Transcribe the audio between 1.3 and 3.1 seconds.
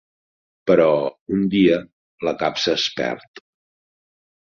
un dia, la capsa es